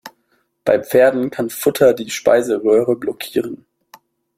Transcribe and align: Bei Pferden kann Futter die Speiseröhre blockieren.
Bei 0.65 0.79
Pferden 0.81 1.29
kann 1.29 1.51
Futter 1.51 1.93
die 1.93 2.09
Speiseröhre 2.09 2.95
blockieren. 2.95 3.67